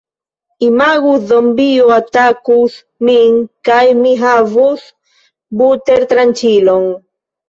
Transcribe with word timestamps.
Imagu... 0.67 1.09
zombio 1.31 1.83
atakus 1.95 2.77
min 3.09 3.37
kaj 3.69 3.81
mi 3.99 4.13
havus 4.21 4.87
butertranĉilon 5.61 6.89